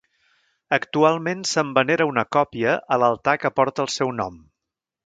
[0.77, 4.43] Actualment se'n venera una còpia a l'altar que porta el seu nom.